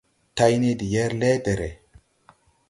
Tayne 0.35 0.71
de 0.79 0.85
yɛr 0.93 1.11
lɛ́ɛdɛ̀rɛ̀. 1.19 1.71